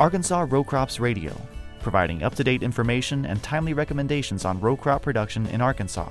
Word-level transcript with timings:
Arkansas 0.00 0.46
Row 0.48 0.64
Crops 0.64 0.98
Radio, 0.98 1.36
providing 1.80 2.22
up 2.22 2.34
to 2.36 2.42
date 2.42 2.62
information 2.62 3.26
and 3.26 3.42
timely 3.42 3.74
recommendations 3.74 4.46
on 4.46 4.58
row 4.58 4.74
crop 4.74 5.02
production 5.02 5.46
in 5.48 5.60
Arkansas. 5.60 6.10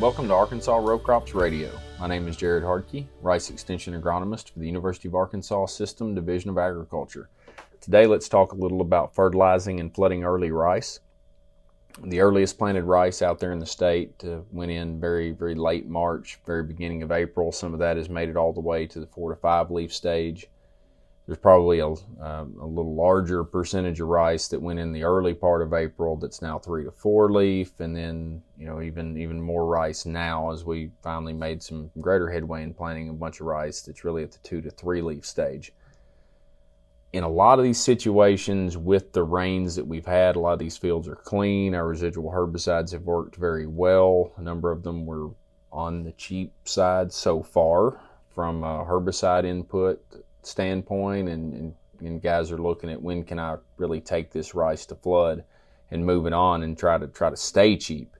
Welcome 0.00 0.28
to 0.28 0.34
Arkansas 0.34 0.76
Row 0.76 0.96
Crops 0.96 1.34
Radio. 1.34 1.72
My 1.98 2.06
name 2.06 2.28
is 2.28 2.36
Jarrod 2.36 2.62
Hardke, 2.62 3.06
Rice 3.20 3.50
Extension 3.50 4.00
Agronomist 4.00 4.52
for 4.52 4.60
the 4.60 4.66
University 4.66 5.08
of 5.08 5.16
Arkansas 5.16 5.66
System 5.66 6.14
Division 6.14 6.50
of 6.50 6.58
Agriculture. 6.58 7.28
Today, 7.80 8.06
let's 8.06 8.28
talk 8.28 8.52
a 8.52 8.56
little 8.56 8.80
about 8.80 9.12
fertilizing 9.12 9.80
and 9.80 9.92
flooding 9.92 10.22
early 10.22 10.52
rice. 10.52 11.00
The 12.04 12.20
earliest 12.20 12.58
planted 12.58 12.84
rice 12.84 13.22
out 13.22 13.40
there 13.40 13.50
in 13.50 13.58
the 13.58 13.66
state 13.66 14.22
uh, 14.22 14.42
went 14.52 14.70
in 14.70 15.00
very, 15.00 15.32
very 15.32 15.56
late 15.56 15.88
March, 15.88 16.38
very 16.46 16.62
beginning 16.62 17.02
of 17.02 17.10
April. 17.10 17.50
Some 17.50 17.72
of 17.72 17.80
that 17.80 17.96
has 17.96 18.08
made 18.08 18.28
it 18.28 18.36
all 18.36 18.52
the 18.52 18.60
way 18.60 18.86
to 18.86 19.00
the 19.00 19.06
four 19.08 19.34
to 19.34 19.40
five 19.40 19.72
leaf 19.72 19.92
stage 19.92 20.48
there's 21.30 21.38
probably 21.38 21.78
a, 21.78 21.86
uh, 21.86 22.44
a 22.60 22.66
little 22.66 22.96
larger 22.96 23.44
percentage 23.44 24.00
of 24.00 24.08
rice 24.08 24.48
that 24.48 24.60
went 24.60 24.80
in 24.80 24.90
the 24.90 25.04
early 25.04 25.32
part 25.32 25.62
of 25.62 25.72
April 25.72 26.16
that's 26.16 26.42
now 26.42 26.58
three 26.58 26.82
to 26.82 26.90
four 26.90 27.30
leaf, 27.30 27.78
and 27.78 27.94
then 27.94 28.42
you 28.58 28.66
know 28.66 28.82
even 28.82 29.16
even 29.16 29.40
more 29.40 29.64
rice 29.64 30.04
now 30.04 30.50
as 30.50 30.64
we 30.64 30.90
finally 31.04 31.32
made 31.32 31.62
some 31.62 31.88
greater 32.00 32.28
headway 32.28 32.64
in 32.64 32.74
planting 32.74 33.10
a 33.10 33.12
bunch 33.12 33.38
of 33.38 33.46
rice 33.46 33.80
that's 33.80 34.02
really 34.02 34.24
at 34.24 34.32
the 34.32 34.38
two 34.38 34.60
to 34.60 34.72
three 34.72 35.00
leaf 35.02 35.24
stage. 35.24 35.72
In 37.12 37.22
a 37.22 37.28
lot 37.28 37.60
of 37.60 37.64
these 37.64 37.78
situations, 37.78 38.76
with 38.76 39.12
the 39.12 39.22
rains 39.22 39.76
that 39.76 39.86
we've 39.86 40.06
had, 40.06 40.34
a 40.34 40.40
lot 40.40 40.54
of 40.54 40.58
these 40.58 40.78
fields 40.78 41.06
are 41.06 41.14
clean. 41.14 41.76
Our 41.76 41.86
residual 41.86 42.32
herbicides 42.32 42.90
have 42.90 43.02
worked 43.02 43.36
very 43.36 43.68
well. 43.68 44.32
A 44.36 44.42
number 44.42 44.72
of 44.72 44.82
them 44.82 45.06
were 45.06 45.28
on 45.70 46.02
the 46.02 46.10
cheap 46.10 46.52
side 46.64 47.12
so 47.12 47.40
far 47.40 48.00
from 48.34 48.62
herbicide 48.62 49.44
input 49.44 50.02
standpoint, 50.42 51.28
and, 51.28 51.54
and, 51.54 51.74
and 52.00 52.22
guys 52.22 52.52
are 52.52 52.58
looking 52.58 52.90
at 52.90 53.02
when 53.02 53.24
can 53.24 53.38
I 53.38 53.56
really 53.76 54.00
take 54.00 54.30
this 54.30 54.54
rice 54.54 54.86
to 54.86 54.94
flood 54.94 55.44
and 55.90 56.06
move 56.06 56.26
it 56.26 56.32
on 56.32 56.62
and 56.62 56.78
try 56.78 56.98
to 56.98 57.08
try 57.08 57.30
to 57.30 57.36
stay 57.36 57.76
cheap 57.76 58.16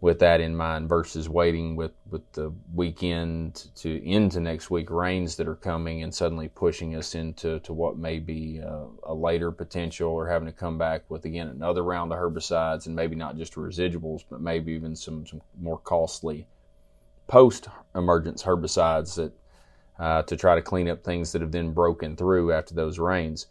with 0.00 0.20
that 0.20 0.40
in 0.40 0.56
mind 0.56 0.88
versus 0.88 1.28
waiting 1.28 1.74
with, 1.74 1.90
with 2.08 2.22
the 2.32 2.52
weekend 2.72 3.66
to 3.74 4.02
into 4.04 4.38
next 4.38 4.70
week 4.70 4.90
rains 4.90 5.34
that 5.36 5.48
are 5.48 5.56
coming 5.56 6.04
and 6.04 6.14
suddenly 6.14 6.48
pushing 6.48 6.94
us 6.94 7.16
into 7.16 7.58
to 7.60 7.72
what 7.72 7.98
may 7.98 8.20
be 8.20 8.58
a, 8.58 8.86
a, 9.02 9.14
later 9.14 9.50
potential 9.50 10.08
or 10.08 10.28
having 10.28 10.46
to 10.46 10.52
come 10.52 10.78
back 10.78 11.02
with 11.08 11.24
again 11.24 11.48
another 11.48 11.82
round 11.82 12.12
of 12.12 12.18
herbicides 12.18 12.86
and 12.86 12.94
maybe 12.94 13.16
not 13.16 13.36
just 13.36 13.54
residuals 13.54 14.22
but 14.30 14.40
maybe 14.40 14.72
even 14.72 14.94
some, 14.94 15.26
some 15.26 15.42
more 15.60 15.78
costly 15.78 16.46
post 17.26 17.68
emergence 17.96 18.44
herbicides 18.44 19.16
that 19.16 19.32
uh, 19.98 20.22
to 20.22 20.36
try 20.36 20.54
to 20.54 20.62
clean 20.62 20.88
up 20.88 21.02
things 21.02 21.32
that 21.32 21.42
have 21.42 21.50
been 21.50 21.72
broken 21.72 22.16
through 22.16 22.52
after 22.52 22.74
those 22.74 22.98
rains. 22.98 23.46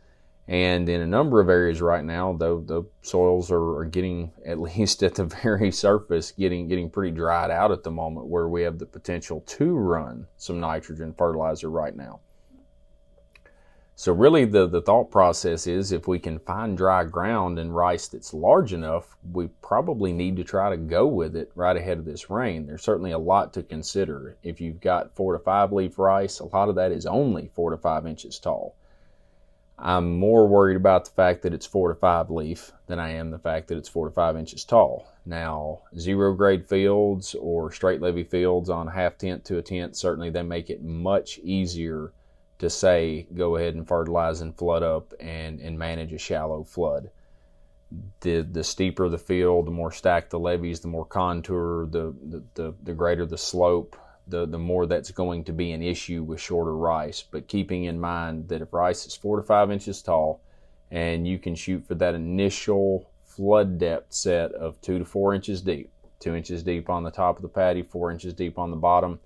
And 0.47 0.87
in 0.87 1.01
a 1.01 1.07
number 1.07 1.41
of 1.41 1.49
areas 1.49 1.81
right 1.81 2.05
now, 2.05 2.31
though 2.31 2.61
the 2.61 2.83
soils 3.01 3.51
are, 3.51 3.79
are, 3.79 3.85
getting, 3.85 4.31
at 4.45 4.59
least 4.59 5.03
at 5.03 5.15
the 5.15 5.25
very 5.25 5.71
surface, 5.71 6.31
getting 6.31 6.67
getting 6.67 6.89
pretty 6.89 7.11
dried 7.11 7.51
out 7.51 7.71
at 7.71 7.83
the 7.83 7.91
moment, 7.91 8.27
where 8.27 8.47
we 8.47 8.61
have 8.61 8.79
the 8.79 8.85
potential 8.85 9.41
to 9.41 9.75
run 9.75 10.27
some 10.37 10.59
nitrogen 10.59 11.13
fertilizer 11.17 11.69
right 11.69 11.95
now. 11.95 12.21
So 13.99 14.13
really 14.13 14.45
the, 14.45 14.67
the 14.67 14.83
thought 14.83 15.09
process 15.09 15.65
is 15.65 15.91
if 15.91 16.07
we 16.07 16.19
can 16.19 16.37
find 16.37 16.77
dry 16.77 17.03
ground 17.03 17.57
and 17.57 17.75
rice 17.75 18.07
that's 18.07 18.31
large 18.31 18.71
enough, 18.71 19.17
we 19.33 19.47
probably 19.63 20.13
need 20.13 20.35
to 20.35 20.43
try 20.43 20.69
to 20.69 20.77
go 20.77 21.07
with 21.07 21.35
it 21.35 21.51
right 21.55 21.75
ahead 21.75 21.97
of 21.97 22.05
this 22.05 22.29
rain. 22.29 22.67
There's 22.67 22.83
certainly 22.83 23.11
a 23.11 23.17
lot 23.17 23.53
to 23.53 23.63
consider. 23.63 24.37
If 24.43 24.61
you've 24.61 24.81
got 24.81 25.15
four 25.15 25.33
to 25.33 25.39
five 25.39 25.73
leaf 25.73 25.97
rice, 25.97 26.37
a 26.37 26.45
lot 26.45 26.69
of 26.69 26.75
that 26.75 26.91
is 26.91 27.07
only 27.07 27.49
four 27.55 27.71
to 27.71 27.77
five 27.77 28.05
inches 28.05 28.37
tall. 28.37 28.75
I'm 29.79 30.19
more 30.19 30.47
worried 30.47 30.77
about 30.77 31.05
the 31.05 31.11
fact 31.11 31.41
that 31.41 31.55
it's 31.55 31.65
four 31.65 31.89
to 31.89 31.95
five 31.95 32.29
leaf 32.29 32.71
than 32.85 32.99
I 32.99 33.13
am 33.13 33.31
the 33.31 33.39
fact 33.39 33.67
that 33.69 33.79
it's 33.79 33.89
four 33.89 34.07
to 34.07 34.13
five 34.13 34.37
inches 34.37 34.63
tall. 34.63 35.11
Now, 35.25 35.79
zero 35.97 36.35
grade 36.35 36.69
fields 36.69 37.33
or 37.33 37.71
straight 37.71 38.01
levee 38.01 38.25
fields 38.25 38.69
on 38.69 38.89
half 38.89 39.17
tenth 39.17 39.43
to 39.45 39.57
a 39.57 39.63
tenth, 39.63 39.95
certainly 39.95 40.29
they 40.29 40.43
make 40.43 40.69
it 40.69 40.83
much 40.83 41.39
easier 41.39 42.13
to 42.59 42.69
say 42.69 43.27
go 43.33 43.55
ahead 43.55 43.75
and 43.75 43.87
fertilize 43.87 44.41
and 44.41 44.57
flood 44.57 44.83
up 44.83 45.13
and, 45.19 45.59
and 45.59 45.77
manage 45.77 46.13
a 46.13 46.17
shallow 46.17 46.63
flood. 46.63 47.09
The 48.21 48.41
the 48.41 48.63
steeper 48.63 49.07
the 49.07 49.17
field, 49.17 49.67
the 49.67 49.71
more 49.71 49.91
stacked 49.91 50.31
the 50.31 50.39
levees, 50.39 50.81
the 50.81 50.89
more 50.89 51.05
contour, 51.05 51.85
the, 51.85 52.13
the, 52.21 52.43
the, 52.55 52.73
the 52.83 52.93
greater 52.93 53.25
the 53.25 53.37
slope, 53.37 53.95
the, 54.27 54.45
the 54.45 54.59
more 54.59 54.85
that's 54.85 55.11
going 55.11 55.45
to 55.45 55.53
be 55.53 55.71
an 55.71 55.81
issue 55.81 56.23
with 56.23 56.41
shorter 56.41 56.75
rice. 56.75 57.23
But 57.23 57.47
keeping 57.47 57.85
in 57.85 57.99
mind 57.99 58.49
that 58.49 58.61
if 58.61 58.73
rice 58.73 59.05
is 59.05 59.15
four 59.15 59.37
to 59.37 59.43
five 59.43 59.71
inches 59.71 60.01
tall 60.01 60.41
and 60.91 61.27
you 61.27 61.39
can 61.39 61.55
shoot 61.55 61.87
for 61.87 61.95
that 61.95 62.15
initial 62.15 63.09
flood 63.23 63.77
depth 63.77 64.13
set 64.13 64.51
of 64.53 64.81
two 64.81 64.99
to 64.99 65.05
four 65.05 65.33
inches 65.33 65.61
deep, 65.61 65.91
two 66.19 66.35
inches 66.35 66.63
deep 66.63 66.89
on 66.89 67.03
the 67.03 67.11
top 67.11 67.37
of 67.37 67.41
the 67.41 67.47
paddy, 67.47 67.83
four 67.83 68.11
inches 68.11 68.33
deep 68.33 68.57
on 68.57 68.71
the 68.71 68.77
bottom, 68.77 69.19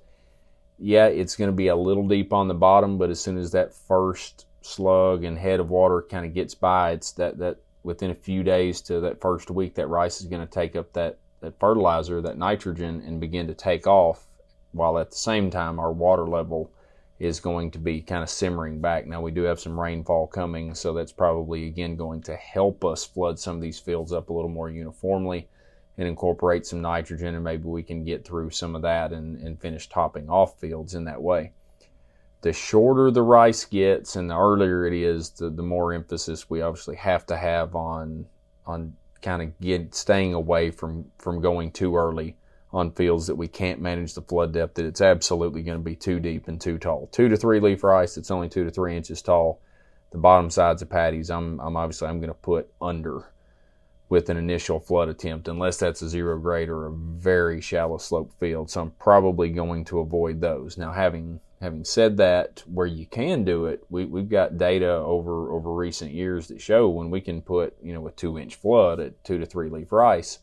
yeah, 0.81 1.05
it's 1.05 1.35
going 1.35 1.49
to 1.49 1.55
be 1.55 1.67
a 1.67 1.75
little 1.75 2.07
deep 2.07 2.33
on 2.33 2.47
the 2.47 2.55
bottom, 2.55 2.97
but 2.97 3.11
as 3.11 3.19
soon 3.19 3.37
as 3.37 3.51
that 3.51 3.73
first 3.73 4.47
slug 4.61 5.23
and 5.23 5.37
head 5.37 5.59
of 5.59 5.69
water 5.69 6.01
kind 6.01 6.25
of 6.25 6.33
gets 6.33 6.55
by, 6.55 6.91
it's 6.91 7.11
that, 7.13 7.37
that 7.37 7.57
within 7.83 8.09
a 8.09 8.15
few 8.15 8.41
days 8.41 8.81
to 8.81 8.99
that 8.99 9.21
first 9.21 9.51
week, 9.51 9.75
that 9.75 9.87
rice 9.87 10.21
is 10.21 10.27
going 10.27 10.45
to 10.45 10.51
take 10.51 10.75
up 10.75 10.91
that, 10.93 11.19
that 11.41 11.59
fertilizer, 11.59 12.19
that 12.21 12.37
nitrogen, 12.37 13.03
and 13.05 13.19
begin 13.19 13.45
to 13.45 13.53
take 13.53 13.85
off, 13.85 14.25
while 14.71 14.97
at 14.97 15.11
the 15.11 15.15
same 15.15 15.51
time, 15.51 15.79
our 15.79 15.91
water 15.91 16.27
level 16.27 16.71
is 17.19 17.39
going 17.39 17.69
to 17.69 17.77
be 17.77 18.01
kind 18.01 18.23
of 18.23 18.29
simmering 18.29 18.81
back. 18.81 19.05
Now, 19.05 19.21
we 19.21 19.29
do 19.29 19.43
have 19.43 19.59
some 19.59 19.79
rainfall 19.79 20.25
coming, 20.25 20.73
so 20.73 20.93
that's 20.93 21.11
probably 21.11 21.67
again 21.67 21.95
going 21.95 22.23
to 22.23 22.35
help 22.35 22.83
us 22.83 23.05
flood 23.05 23.37
some 23.37 23.57
of 23.57 23.61
these 23.61 23.79
fields 23.79 24.11
up 24.11 24.29
a 24.29 24.33
little 24.33 24.49
more 24.49 24.71
uniformly 24.71 25.47
and 25.97 26.07
incorporate 26.07 26.65
some 26.65 26.81
nitrogen, 26.81 27.35
and 27.35 27.43
maybe 27.43 27.65
we 27.65 27.83
can 27.83 28.03
get 28.03 28.25
through 28.25 28.49
some 28.49 28.75
of 28.75 28.81
that 28.81 29.11
and, 29.11 29.37
and 29.41 29.59
finish 29.59 29.87
topping 29.89 30.29
off 30.29 30.59
fields 30.59 30.95
in 30.95 31.03
that 31.05 31.21
way. 31.21 31.51
The 32.41 32.53
shorter 32.53 33.11
the 33.11 33.21
rice 33.21 33.65
gets 33.65 34.15
and 34.15 34.29
the 34.29 34.37
earlier 34.37 34.85
it 34.85 34.93
is, 34.93 35.29
the, 35.31 35.49
the 35.49 35.61
more 35.61 35.93
emphasis 35.93 36.49
we 36.49 36.61
obviously 36.61 36.95
have 36.95 37.25
to 37.27 37.37
have 37.37 37.75
on 37.75 38.25
on 38.65 38.95
kind 39.21 39.41
of 39.41 39.59
get 39.59 39.93
staying 39.93 40.33
away 40.33 40.71
from 40.71 41.05
from 41.19 41.41
going 41.41 41.71
too 41.71 41.95
early 41.95 42.35
on 42.73 42.91
fields 42.91 43.27
that 43.27 43.35
we 43.35 43.47
can't 43.47 43.81
manage 43.81 44.13
the 44.13 44.21
flood 44.21 44.53
depth 44.53 44.75
that 44.75 44.85
it's 44.85 45.01
absolutely 45.01 45.61
going 45.61 45.77
to 45.77 45.83
be 45.83 45.95
too 45.95 46.19
deep 46.19 46.47
and 46.47 46.59
too 46.59 46.77
tall. 46.77 47.07
Two 47.11 47.27
to 47.27 47.37
three 47.37 47.59
leaf 47.59 47.83
rice 47.83 48.15
that's 48.15 48.31
only 48.31 48.49
two 48.49 48.63
to 48.63 48.71
three 48.71 48.95
inches 48.95 49.21
tall. 49.21 49.59
The 50.11 50.17
bottom 50.17 50.49
sides 50.49 50.81
of 50.81 50.89
paddies 50.89 51.29
I'm 51.29 51.59
I'm 51.59 51.77
obviously 51.77 52.07
I'm 52.07 52.19
going 52.19 52.29
to 52.29 52.33
put 52.33 52.71
under 52.81 53.25
with 54.11 54.29
an 54.29 54.35
initial 54.35 54.77
flood 54.77 55.07
attempt, 55.07 55.47
unless 55.47 55.77
that's 55.77 56.01
a 56.01 56.09
zero 56.09 56.37
grade 56.37 56.67
or 56.67 56.85
a 56.85 56.91
very 56.93 57.61
shallow 57.61 57.97
slope 57.97 58.33
field. 58.41 58.69
So 58.69 58.81
I'm 58.81 58.91
probably 58.99 59.49
going 59.49 59.85
to 59.85 60.01
avoid 60.01 60.41
those. 60.41 60.77
Now, 60.77 60.91
having 60.91 61.39
having 61.61 61.85
said 61.85 62.17
that, 62.17 62.61
where 62.67 62.87
you 62.87 63.05
can 63.05 63.45
do 63.45 63.67
it, 63.67 63.85
we, 63.89 64.03
we've 64.03 64.27
got 64.27 64.57
data 64.57 64.91
over 64.91 65.53
over 65.53 65.73
recent 65.73 66.11
years 66.11 66.49
that 66.49 66.59
show 66.59 66.89
when 66.89 67.09
we 67.09 67.21
can 67.21 67.41
put 67.41 67.77
you 67.81 67.93
know 67.93 68.05
a 68.05 68.11
two 68.11 68.37
inch 68.37 68.55
flood 68.55 68.99
at 68.99 69.23
two 69.23 69.37
to 69.39 69.45
three 69.45 69.69
leaf 69.69 69.93
rice, 69.93 70.39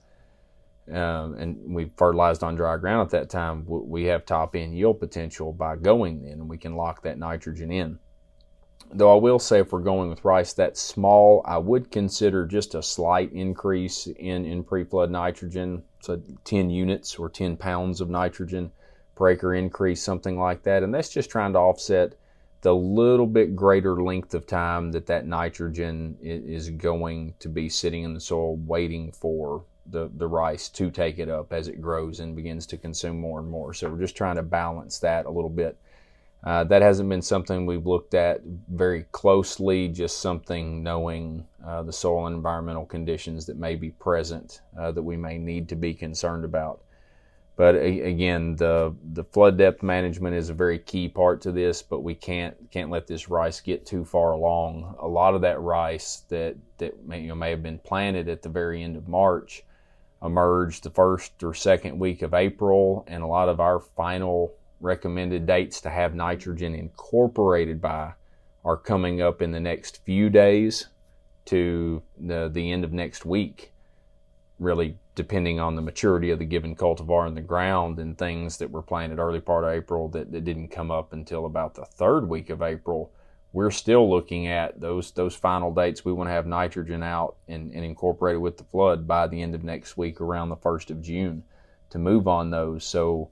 um, 0.90 1.34
and 1.34 1.74
we 1.74 1.92
fertilized 1.94 2.42
on 2.42 2.54
dry 2.54 2.78
ground 2.78 3.02
at 3.02 3.10
that 3.10 3.28
time, 3.28 3.66
we 3.66 4.04
have 4.04 4.24
top 4.24 4.56
end 4.56 4.74
yield 4.74 4.98
potential 4.98 5.52
by 5.52 5.76
going 5.76 6.22
then, 6.22 6.32
and 6.32 6.48
we 6.48 6.56
can 6.56 6.74
lock 6.74 7.02
that 7.02 7.18
nitrogen 7.18 7.70
in. 7.70 7.98
Though 8.90 9.12
I 9.12 9.20
will 9.20 9.38
say, 9.38 9.60
if 9.60 9.72
we're 9.72 9.80
going 9.80 10.08
with 10.08 10.24
rice 10.24 10.54
that 10.54 10.78
small, 10.78 11.42
I 11.44 11.58
would 11.58 11.90
consider 11.90 12.46
just 12.46 12.74
a 12.74 12.82
slight 12.82 13.32
increase 13.32 14.06
in, 14.06 14.46
in 14.46 14.64
pre 14.64 14.84
flood 14.84 15.10
nitrogen. 15.10 15.82
So 16.00 16.22
10 16.44 16.70
units 16.70 17.18
or 17.18 17.28
10 17.28 17.56
pounds 17.56 18.00
of 18.00 18.08
nitrogen 18.08 18.72
per 19.14 19.30
acre 19.30 19.54
increase, 19.54 20.02
something 20.02 20.38
like 20.38 20.62
that. 20.62 20.82
And 20.82 20.94
that's 20.94 21.10
just 21.10 21.28
trying 21.28 21.52
to 21.52 21.58
offset 21.58 22.14
the 22.62 22.74
little 22.74 23.26
bit 23.26 23.54
greater 23.54 24.02
length 24.02 24.34
of 24.34 24.46
time 24.46 24.92
that 24.92 25.06
that 25.06 25.26
nitrogen 25.26 26.16
is 26.20 26.70
going 26.70 27.34
to 27.40 27.48
be 27.48 27.68
sitting 27.68 28.04
in 28.04 28.14
the 28.14 28.20
soil 28.20 28.56
waiting 28.56 29.12
for 29.12 29.64
the, 29.86 30.10
the 30.16 30.26
rice 30.26 30.68
to 30.68 30.90
take 30.90 31.18
it 31.18 31.28
up 31.28 31.52
as 31.52 31.68
it 31.68 31.80
grows 31.80 32.20
and 32.20 32.36
begins 32.36 32.66
to 32.66 32.76
consume 32.76 33.20
more 33.20 33.38
and 33.38 33.48
more. 33.48 33.74
So 33.74 33.88
we're 33.88 34.00
just 34.00 34.16
trying 34.16 34.36
to 34.36 34.42
balance 34.42 34.98
that 35.00 35.26
a 35.26 35.30
little 35.30 35.50
bit 35.50 35.78
uh, 36.44 36.64
that 36.64 36.82
hasn't 36.82 37.08
been 37.08 37.22
something 37.22 37.66
we've 37.66 37.86
looked 37.86 38.14
at 38.14 38.40
very 38.68 39.04
closely, 39.10 39.88
just 39.88 40.20
something 40.20 40.82
knowing 40.82 41.44
uh, 41.66 41.82
the 41.82 41.92
soil 41.92 42.26
and 42.26 42.36
environmental 42.36 42.86
conditions 42.86 43.46
that 43.46 43.58
may 43.58 43.74
be 43.74 43.90
present 43.90 44.60
uh, 44.78 44.92
that 44.92 45.02
we 45.02 45.16
may 45.16 45.36
need 45.36 45.68
to 45.68 45.76
be 45.76 45.92
concerned 45.92 46.44
about. 46.44 46.80
But 47.56 47.74
a- 47.74 48.02
again, 48.02 48.54
the 48.54 48.94
the 49.12 49.24
flood 49.24 49.58
depth 49.58 49.82
management 49.82 50.36
is 50.36 50.48
a 50.48 50.54
very 50.54 50.78
key 50.78 51.08
part 51.08 51.40
to 51.40 51.50
this. 51.50 51.82
But 51.82 52.02
we 52.04 52.14
can't 52.14 52.70
can't 52.70 52.90
let 52.90 53.08
this 53.08 53.28
rice 53.28 53.60
get 53.60 53.84
too 53.84 54.04
far 54.04 54.30
along. 54.30 54.94
A 55.00 55.08
lot 55.08 55.34
of 55.34 55.40
that 55.40 55.60
rice 55.60 56.22
that 56.28 56.56
that 56.78 57.04
may, 57.04 57.20
you 57.22 57.28
know, 57.28 57.34
may 57.34 57.50
have 57.50 57.64
been 57.64 57.80
planted 57.80 58.28
at 58.28 58.42
the 58.42 58.48
very 58.48 58.80
end 58.84 58.96
of 58.96 59.08
March 59.08 59.64
emerged 60.22 60.84
the 60.84 60.90
first 60.90 61.42
or 61.42 61.52
second 61.52 61.98
week 61.98 62.22
of 62.22 62.32
April, 62.32 63.04
and 63.08 63.24
a 63.24 63.26
lot 63.26 63.48
of 63.48 63.58
our 63.58 63.80
final 63.80 64.54
recommended 64.80 65.46
dates 65.46 65.80
to 65.80 65.90
have 65.90 66.14
nitrogen 66.14 66.74
incorporated 66.74 67.80
by 67.80 68.12
are 68.64 68.76
coming 68.76 69.22
up 69.22 69.40
in 69.40 69.52
the 69.52 69.60
next 69.60 70.04
few 70.04 70.28
days 70.28 70.88
to 71.46 72.02
the, 72.18 72.50
the 72.52 72.70
end 72.70 72.84
of 72.84 72.92
next 72.92 73.24
week, 73.24 73.72
really 74.58 74.98
depending 75.14 75.58
on 75.58 75.74
the 75.74 75.82
maturity 75.82 76.30
of 76.30 76.38
the 76.38 76.44
given 76.44 76.76
cultivar 76.76 77.26
in 77.26 77.34
the 77.34 77.40
ground 77.40 77.98
and 77.98 78.18
things 78.18 78.58
that 78.58 78.70
were 78.70 78.82
planted 78.82 79.18
early 79.18 79.40
part 79.40 79.64
of 79.64 79.70
April 79.70 80.08
that, 80.08 80.30
that 80.30 80.44
didn't 80.44 80.68
come 80.68 80.90
up 80.90 81.12
until 81.12 81.46
about 81.46 81.74
the 81.74 81.84
third 81.84 82.28
week 82.28 82.50
of 82.50 82.62
April. 82.62 83.10
We're 83.52 83.70
still 83.70 84.08
looking 84.08 84.46
at 84.46 84.78
those 84.78 85.10
those 85.12 85.34
final 85.34 85.72
dates. 85.72 86.04
We 86.04 86.12
want 86.12 86.28
to 86.28 86.34
have 86.34 86.46
nitrogen 86.46 87.02
out 87.02 87.36
and, 87.48 87.72
and 87.72 87.84
incorporated 87.84 88.42
with 88.42 88.58
the 88.58 88.64
flood 88.64 89.08
by 89.08 89.26
the 89.26 89.40
end 89.40 89.54
of 89.54 89.64
next 89.64 89.96
week, 89.96 90.20
around 90.20 90.50
the 90.50 90.56
first 90.56 90.90
of 90.90 91.00
June, 91.00 91.42
to 91.90 91.98
move 91.98 92.28
on 92.28 92.50
those. 92.50 92.84
So 92.84 93.30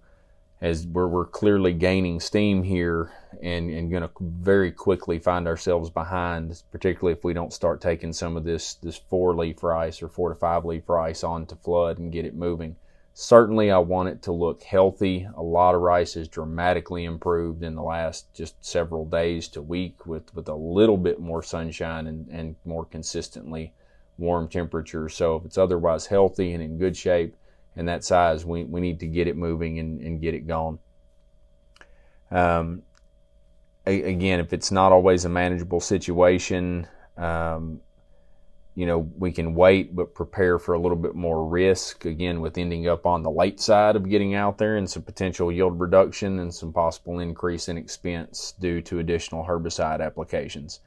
as 0.61 0.87
we're, 0.87 1.07
we're 1.07 1.27
clearly 1.27 1.73
gaining 1.73 2.19
steam 2.19 2.63
here 2.63 3.13
and, 3.43 3.71
and 3.71 3.91
going 3.91 4.03
to 4.03 4.11
very 4.21 4.73
quickly 4.73 5.19
find 5.19 5.47
ourselves 5.47 5.91
behind, 5.91 6.63
particularly 6.73 7.17
if 7.17 7.25
we 7.25 7.35
don't 7.35 7.53
start 7.53 7.81
taking 7.81 8.13
some 8.13 8.37
of 8.37 8.45
this, 8.45 8.75
this 8.75 8.97
four 8.97 9.35
leaf 9.35 9.63
rice 9.63 10.03
or 10.03 10.09
four 10.09 10.31
to 10.31 10.35
five 10.35 10.65
leaf 10.65 10.89
rice 10.89 11.23
onto 11.23 11.57
flood 11.57 11.99
and 11.99 12.13
get 12.13 12.25
it 12.25 12.35
moving. 12.35 12.77
Certainly, 13.19 13.71
I 13.71 13.79
want 13.79 14.11
it 14.11 14.21
to 14.23 14.33
look 14.33 14.63
healthy. 14.63 15.27
A 15.37 15.43
lot 15.43 15.75
of 15.75 15.81
rice 15.81 16.15
has 16.15 16.29
dramatically 16.29 17.05
improved 17.05 17.63
in 17.63 17.75
the 17.75 17.83
last 17.83 18.33
just 18.35 18.63
several 18.63 19.07
days 19.07 19.49
to 19.49 19.63
week 19.63 20.05
with, 20.05 20.35
with 20.35 20.49
a 20.49 20.55
little 20.55 20.99
bit 20.99 21.19
more 21.19 21.43
sunshine 21.43 22.07
and, 22.07 22.29
and 22.29 22.57
more 22.67 22.85
consistently 22.85 23.73
warm 24.19 24.49
temperatures. 24.49 25.15
So, 25.15 25.37
if 25.37 25.47
it's 25.47 25.57
otherwise 25.57 26.07
healthy 26.07 26.53
and 26.53 26.63
in 26.63 26.77
good 26.77 26.95
shape, 26.95 27.35
and 27.77 27.89
that 27.89 28.05
size, 28.05 28.45
we, 28.45 28.65
we 28.65 28.81
need 28.81 29.01
to 29.01 29.07
get 29.07 29.27
it 29.27 29.37
moving 29.37 29.79
and, 29.79 30.01
and 30.01 30.21
get 30.21 30.35
it 30.35 30.47
going. 30.47 30.79
Um, 32.31 32.83
a, 33.87 34.03
again, 34.03 34.41
if 34.41 34.53
it's 34.53 34.73
not 34.73 34.93
always 34.93 35.25
a 35.25 35.29
manageable 35.29 35.81
situation, 35.81 36.89
um, 37.17 37.81
you 38.75 38.85
know, 38.85 39.11
we 39.19 39.33
can 39.33 39.55
wait 39.55 39.97
but 39.97 40.15
prepare 40.15 40.59
for 40.59 40.75
a 40.75 40.79
little 40.79 40.99
bit 40.99 41.15
more 41.15 41.47
risk, 41.47 42.05
again, 42.05 42.41
with 42.41 42.59
ending 42.59 42.89
up 42.89 43.07
on 43.07 43.23
the 43.23 43.31
late 43.31 43.59
side 43.59 43.97
of 43.97 44.09
getting 44.09 44.35
out 44.35 44.59
there 44.59 44.77
and 44.77 44.89
some 44.89 45.03
potential 45.03 45.51
yield 45.51 45.81
reduction 45.81 46.39
and 46.41 46.55
some 46.55 46.73
possible 46.73 47.19
increase 47.21 47.69
in 47.69 47.79
expense 47.79 48.53
due 48.61 48.83
to 48.83 48.99
additional 48.99 49.47
herbicide 49.47 50.05
applications. 50.05 50.81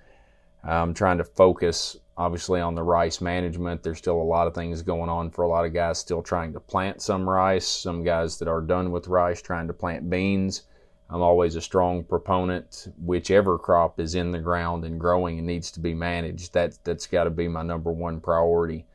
I'm 0.64 0.94
trying 0.94 1.18
to 1.20 1.24
focus 1.24 1.98
obviously 2.18 2.60
on 2.60 2.76
the 2.76 2.84
rice 2.84 3.22
management. 3.22 3.82
There's 3.82 3.98
still 3.98 4.22
a 4.22 4.24
lot 4.24 4.46
of 4.46 4.54
things 4.54 4.82
going 4.82 5.10
on 5.10 5.32
for 5.32 5.44
a 5.44 5.48
lot 5.48 5.66
of 5.66 5.74
guys 5.74 6.00
still 6.00 6.22
trying 6.22 6.52
to 6.54 6.60
plant 6.60 7.02
some 7.02 7.28
rice, 7.28 7.66
some 7.66 8.04
guys 8.04 8.38
that 8.40 8.50
are 8.50 8.62
done 8.62 8.92
with 8.92 9.08
rice 9.08 9.42
trying 9.42 9.68
to 9.68 9.74
plant 9.74 10.10
beans. 10.10 10.64
I'm 11.10 11.22
always 11.22 11.56
a 11.56 11.62
strong 11.62 12.04
proponent. 12.04 12.94
Whichever 13.04 13.58
crop 13.58 14.00
is 14.00 14.16
in 14.16 14.32
the 14.32 14.40
ground 14.40 14.84
and 14.84 15.00
growing 15.00 15.40
and 15.40 15.48
needs 15.48 15.72
to 15.72 15.80
be 15.80 15.94
managed, 15.94 16.54
that 16.54 16.78
that's 16.84 17.08
got 17.08 17.24
to 17.24 17.30
be 17.30 17.48
my 17.48 17.64
number 17.64 17.92
one 17.92 18.20
priority, 18.20 18.86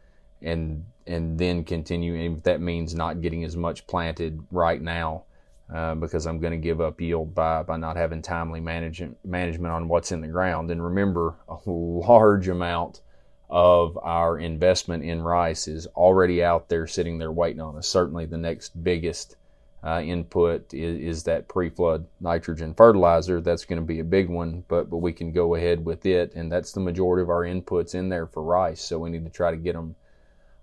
and 0.42 0.84
and 1.06 1.38
then 1.38 1.64
continue. 1.64 2.14
If 2.14 2.44
that 2.44 2.60
means 2.60 2.94
not 2.94 3.20
getting 3.20 3.42
as 3.42 3.56
much 3.56 3.86
planted 3.86 4.40
right 4.52 4.80
now, 4.80 5.24
uh, 5.72 5.94
because 5.94 6.26
I'm 6.26 6.40
going 6.40 6.52
to 6.52 6.58
give 6.58 6.80
up 6.80 7.00
yield 7.00 7.34
by, 7.34 7.62
by 7.62 7.76
not 7.76 7.96
having 7.96 8.22
timely 8.22 8.60
management 8.60 9.16
management 9.24 9.72
on 9.72 9.88
what's 9.88 10.12
in 10.12 10.20
the 10.20 10.28
ground. 10.28 10.70
And 10.70 10.82
remember, 10.82 11.36
a 11.48 11.56
large 11.66 12.48
amount 12.48 13.00
of 13.48 13.98
our 14.02 14.38
investment 14.38 15.04
in 15.04 15.22
rice 15.22 15.68
is 15.68 15.86
already 15.88 16.42
out 16.42 16.68
there 16.68 16.86
sitting 16.86 17.18
there 17.18 17.32
waiting 17.32 17.60
on 17.60 17.76
us. 17.76 17.88
Certainly, 17.88 18.26
the 18.26 18.38
next 18.38 18.82
biggest 18.82 19.36
uh, 19.82 20.00
input 20.00 20.72
is, 20.72 21.00
is 21.00 21.22
that 21.24 21.48
pre-flood 21.48 22.06
nitrogen 22.20 22.74
fertilizer. 22.74 23.40
That's 23.40 23.64
going 23.64 23.80
to 23.80 23.86
be 23.86 24.00
a 24.00 24.04
big 24.04 24.28
one, 24.28 24.64
but 24.68 24.90
but 24.90 24.98
we 24.98 25.12
can 25.12 25.32
go 25.32 25.54
ahead 25.54 25.84
with 25.84 26.06
it, 26.06 26.34
and 26.34 26.50
that's 26.50 26.72
the 26.72 26.80
majority 26.80 27.22
of 27.22 27.30
our 27.30 27.42
inputs 27.42 27.94
in 27.94 28.08
there 28.08 28.26
for 28.26 28.42
rice. 28.42 28.80
So 28.80 28.98
we 28.98 29.10
need 29.10 29.24
to 29.24 29.30
try 29.30 29.50
to 29.50 29.56
get 29.56 29.74
them 29.74 29.94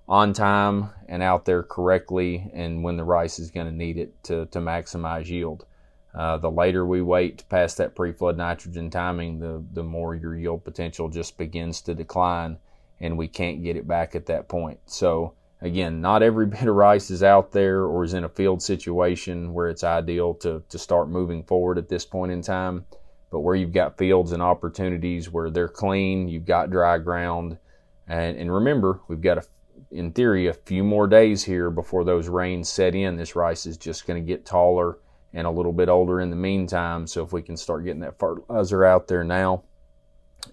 on 0.07 0.33
time 0.33 0.89
and 1.07 1.23
out 1.23 1.45
there 1.45 1.63
correctly, 1.63 2.49
and 2.53 2.83
when 2.83 2.97
the 2.97 3.03
rice 3.03 3.39
is 3.39 3.51
going 3.51 3.67
to 3.67 3.71
need 3.71 3.97
it 3.97 4.23
to 4.23 4.45
to 4.47 4.59
maximize 4.59 5.27
yield. 5.27 5.65
Uh, 6.13 6.37
the 6.37 6.51
later 6.51 6.85
we 6.85 7.01
wait 7.01 7.47
past 7.47 7.77
that 7.77 7.95
pre-flood 7.95 8.37
nitrogen 8.37 8.89
timing, 8.89 9.39
the 9.39 9.63
the 9.73 9.83
more 9.83 10.13
your 10.15 10.35
yield 10.35 10.63
potential 10.63 11.07
just 11.07 11.37
begins 11.37 11.81
to 11.81 11.95
decline 11.95 12.57
and 13.01 13.17
we 13.17 13.27
can't 13.27 13.63
get 13.63 13.75
it 13.75 13.87
back 13.87 14.15
at 14.15 14.27
that 14.27 14.47
point. 14.47 14.79
So 14.85 15.33
again, 15.59 15.99
not 15.99 16.23
every 16.23 16.45
bit 16.47 16.67
of 16.67 16.75
rice 16.75 17.09
is 17.09 17.23
out 17.23 17.51
there 17.51 17.83
or 17.83 18.03
is 18.03 18.13
in 18.13 18.23
a 18.23 18.29
field 18.29 18.61
situation 18.61 19.53
where 19.53 19.67
it's 19.67 19.83
ideal 19.83 20.35
to, 20.35 20.63
to 20.69 20.79
start 20.79 21.09
moving 21.09 21.43
forward 21.43 21.77
at 21.77 21.89
this 21.89 22.05
point 22.05 22.31
in 22.31 22.41
time. 22.41 22.85
But 23.31 23.39
where 23.39 23.55
you've 23.55 23.73
got 23.73 23.97
fields 23.97 24.33
and 24.33 24.43
opportunities 24.43 25.29
where 25.29 25.49
they're 25.49 25.69
clean, 25.69 26.27
you've 26.27 26.45
got 26.45 26.69
dry 26.69 26.97
ground, 26.97 27.57
and, 28.05 28.37
and 28.37 28.53
remember, 28.53 28.99
we've 29.07 29.21
got 29.21 29.37
a, 29.37 29.43
in 29.91 30.11
theory 30.11 30.47
a 30.47 30.53
few 30.53 30.83
more 30.83 31.07
days 31.07 31.43
here 31.43 31.69
before 31.69 32.03
those 32.03 32.27
rains 32.29 32.69
set 32.69 32.95
in. 32.95 33.17
This 33.17 33.35
rice 33.35 33.65
is 33.65 33.77
just 33.77 34.07
going 34.07 34.21
to 34.21 34.27
get 34.27 34.45
taller 34.45 34.97
and 35.33 35.47
a 35.47 35.51
little 35.51 35.73
bit 35.73 35.89
older 35.89 36.19
in 36.21 36.29
the 36.29 36.35
meantime. 36.35 37.07
So 37.07 37.23
if 37.23 37.33
we 37.33 37.41
can 37.41 37.57
start 37.57 37.85
getting 37.85 38.01
that 38.01 38.19
fertilizer 38.19 38.85
out 38.85 39.07
there 39.07 39.23
now, 39.23 39.63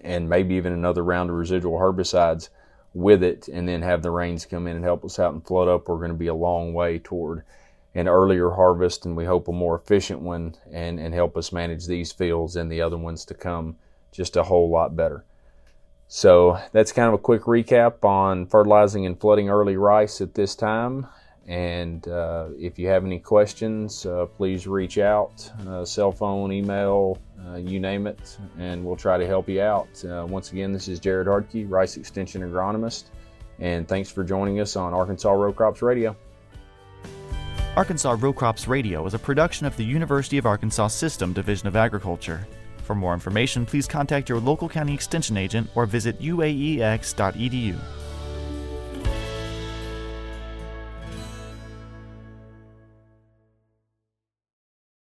and 0.01 0.29
maybe 0.29 0.55
even 0.55 0.73
another 0.73 1.03
round 1.03 1.29
of 1.29 1.35
residual 1.35 1.79
herbicides 1.79 2.49
with 2.93 3.23
it, 3.23 3.47
and 3.47 3.67
then 3.67 3.81
have 3.81 4.01
the 4.01 4.11
rains 4.11 4.45
come 4.45 4.67
in 4.67 4.75
and 4.75 4.85
help 4.85 5.03
us 5.03 5.19
out 5.19 5.33
and 5.33 5.45
flood 5.45 5.67
up, 5.67 5.87
we're 5.87 5.97
going 5.97 6.11
to 6.11 6.17
be 6.17 6.27
a 6.27 6.33
long 6.33 6.73
way 6.73 6.99
toward 6.99 7.43
an 7.95 8.07
earlier 8.07 8.51
harvest, 8.51 9.05
and 9.05 9.17
we 9.17 9.25
hope 9.25 9.47
a 9.47 9.51
more 9.51 9.75
efficient 9.75 10.21
one, 10.21 10.55
and, 10.71 10.99
and 10.99 11.13
help 11.13 11.35
us 11.35 11.51
manage 11.51 11.87
these 11.87 12.11
fields 12.11 12.55
and 12.55 12.71
the 12.71 12.81
other 12.81 12.97
ones 12.97 13.25
to 13.25 13.33
come 13.33 13.75
just 14.11 14.37
a 14.37 14.43
whole 14.43 14.69
lot 14.69 14.95
better. 14.95 15.25
So 16.11 16.59
that's 16.71 16.91
kind 16.91 17.07
of 17.07 17.13
a 17.13 17.19
quick 17.19 17.43
recap 17.43 18.03
on 18.03 18.47
fertilizing 18.47 19.05
and 19.05 19.17
flooding 19.17 19.49
early 19.49 19.77
rice 19.77 20.21
at 20.21 20.33
this 20.33 20.55
time. 20.55 21.05
And 21.47 22.07
uh, 22.07 22.47
if 22.57 22.79
you 22.79 22.87
have 22.87 23.05
any 23.05 23.19
questions, 23.19 24.07
uh, 24.07 24.25
please 24.25 24.67
reach 24.67 24.97
out 24.97 25.49
uh, 25.67 25.85
cell 25.85 26.11
phone, 26.11 26.51
email, 26.51 27.19
uh, 27.47 27.57
you 27.57 27.79
name 27.79 28.07
it, 28.07 28.37
and 28.57 28.83
we'll 28.83 28.95
try 28.95 29.19
to 29.19 29.27
help 29.27 29.47
you 29.47 29.61
out. 29.61 30.03
Uh, 30.03 30.25
once 30.27 30.51
again, 30.51 30.73
this 30.73 30.87
is 30.87 30.99
Jarrod 30.99 31.25
Hardke, 31.25 31.69
Rice 31.69 31.95
Extension 31.95 32.41
Agronomist, 32.41 33.05
and 33.59 33.87
thanks 33.87 34.09
for 34.09 34.23
joining 34.23 34.59
us 34.59 34.75
on 34.75 34.95
Arkansas 34.95 35.31
Row 35.31 35.53
Crops 35.53 35.83
Radio. 35.83 36.15
Arkansas 37.75 38.17
Row 38.19 38.33
Crops 38.33 38.67
Radio 38.67 39.05
is 39.05 39.13
a 39.13 39.19
production 39.19 39.67
of 39.67 39.77
the 39.77 39.85
University 39.85 40.39
of 40.39 40.47
Arkansas 40.47 40.87
System 40.87 41.33
Division 41.33 41.67
of 41.67 41.75
Agriculture. 41.75 42.47
For 42.89 42.95
more 42.95 43.13
information, 43.13 43.67
please 43.67 43.87
contact 43.87 44.29
your 44.29 44.39
local 44.39 44.67
county 44.67 44.95
extension 44.95 45.37
agent 45.37 45.69
or 45.75 45.85
visit 45.85 46.19
uaex.edu. 46.19 47.75